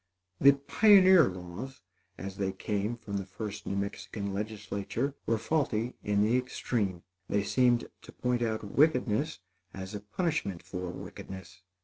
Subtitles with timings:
[0.39, 1.83] The pioneer laws,
[2.17, 7.03] as they came from the first New Mexican legislature, were faulty in the extreme.
[7.29, 9.41] They seemed to point out wickedness
[9.75, 11.61] as a punishment for wickedness.